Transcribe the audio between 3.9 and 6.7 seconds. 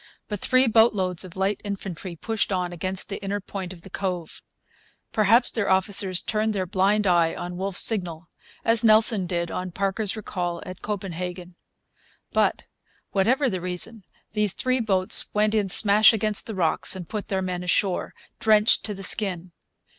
cove. Perhaps their officers turned their